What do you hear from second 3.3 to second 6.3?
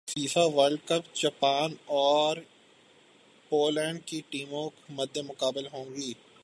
Poland کی ٹیمیں مدمقابل ہوں گی